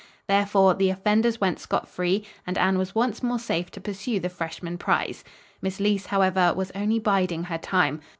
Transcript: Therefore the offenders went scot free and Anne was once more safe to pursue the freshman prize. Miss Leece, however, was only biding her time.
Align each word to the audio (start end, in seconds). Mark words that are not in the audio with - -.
Therefore 0.27 0.73
the 0.73 0.89
offenders 0.89 1.39
went 1.39 1.59
scot 1.59 1.87
free 1.87 2.25
and 2.47 2.57
Anne 2.57 2.79
was 2.79 2.95
once 2.95 3.21
more 3.21 3.37
safe 3.37 3.69
to 3.69 3.79
pursue 3.79 4.19
the 4.19 4.29
freshman 4.29 4.79
prize. 4.79 5.23
Miss 5.61 5.79
Leece, 5.79 6.07
however, 6.07 6.51
was 6.55 6.71
only 6.73 6.97
biding 6.97 7.43
her 7.43 7.59
time. 7.59 8.01